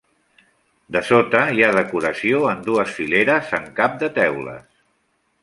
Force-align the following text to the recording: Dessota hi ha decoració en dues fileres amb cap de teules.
Dessota 0.95 1.41
hi 1.57 1.61
ha 1.65 1.69
decoració 1.75 2.41
en 2.53 2.65
dues 2.71 2.95
fileres 2.97 3.53
amb 3.59 3.71
cap 3.83 4.01
de 4.07 4.11
teules. 4.19 4.67